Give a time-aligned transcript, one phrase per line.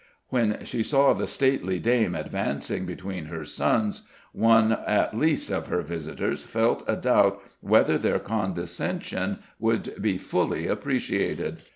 [0.29, 5.83] When she saw the stately dame advancing between her sons, one at least of her
[5.83, 11.59] visitors felt a doubt whether their condescension would be fully appreciated.